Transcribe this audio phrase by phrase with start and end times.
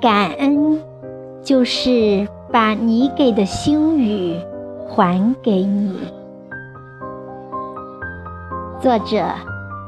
[0.00, 0.80] 感恩
[1.42, 4.34] 就是把你给的星语
[4.88, 5.94] 还给你。
[8.80, 9.22] 作者：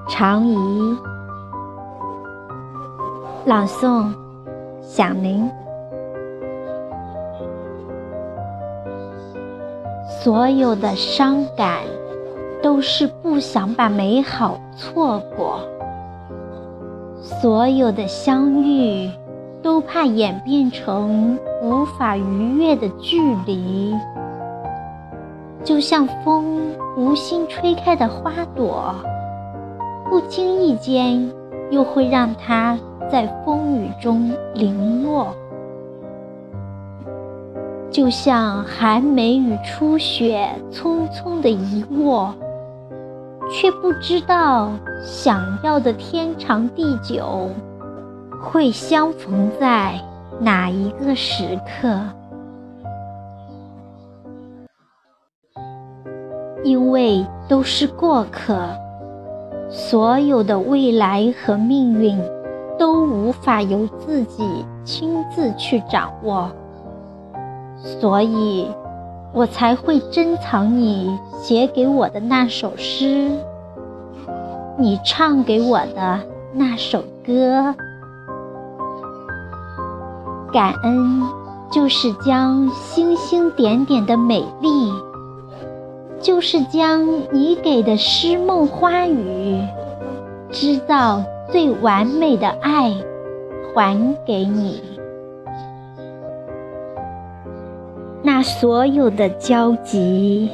[0.06, 0.98] 常怡，
[3.46, 4.12] 朗诵：
[4.82, 5.50] 响铃。
[10.22, 11.78] 所有的伤感，
[12.62, 15.58] 都是不想把美好错过；
[17.18, 19.10] 所有的相遇，
[19.62, 23.94] 都怕演变成无法逾越的距离。
[25.62, 28.94] 就像风无心吹开的花朵，
[30.10, 31.30] 不经意间
[31.70, 32.76] 又会让它
[33.10, 35.28] 在风雨中零落。
[37.90, 42.34] 就像寒梅与初雪匆匆的一握，
[43.50, 44.72] 却不知道
[45.04, 47.50] 想要的天长地久
[48.42, 49.98] 会相逢在
[50.40, 52.00] 哪一个时刻。
[56.64, 58.68] 因为都是过客，
[59.70, 62.20] 所有的未来和命运
[62.78, 66.50] 都无法由自己亲自去掌握。
[67.76, 68.68] 所以，
[69.32, 73.30] 我才会珍藏你写给我的那首诗，
[74.76, 76.20] 你唱给我的
[76.52, 77.74] 那首歌。
[80.52, 81.22] 感恩，
[81.70, 84.92] 就是将星星点点的美丽，
[86.20, 89.58] 就是将你给的诗梦花语，
[90.50, 92.94] 织造最完美的爱，
[93.74, 94.82] 还给你。
[98.22, 100.50] 那所有的交集，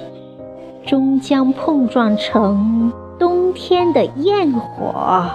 [0.87, 5.29] 终将碰撞成冬天的焰火，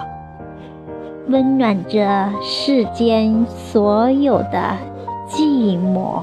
[1.28, 4.76] 温暖着世间所有的
[5.28, 6.22] 寂寞。